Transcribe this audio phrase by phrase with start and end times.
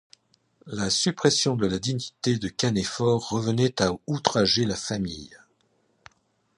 [0.65, 5.37] La suppression de la dignité de canéphore revenait à outrager la famille.